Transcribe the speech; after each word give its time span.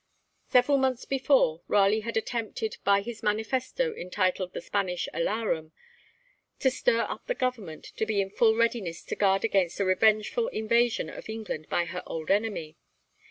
Several 0.49 0.79
months 0.79 1.05
before, 1.05 1.61
Raleigh 1.67 1.99
had 1.99 2.17
attempted 2.17 2.77
by 2.83 3.01
his 3.03 3.21
manifesto 3.21 3.93
entitled 3.93 4.51
The 4.53 4.59
Spanish 4.61 5.07
Alarum 5.13 5.73
to 6.57 6.71
stir 6.71 7.01
up 7.01 7.27
the 7.27 7.35
Government 7.35 7.83
to 7.97 8.07
be 8.07 8.19
in 8.19 8.31
full 8.31 8.55
readiness 8.55 9.03
to 9.03 9.15
guard 9.15 9.43
against 9.45 9.79
a 9.79 9.85
revengeful 9.85 10.47
invasion 10.47 11.07
of 11.07 11.29
England 11.29 11.67
by 11.69 11.85
her 11.85 12.01
old 12.07 12.31
enemy. 12.31 12.77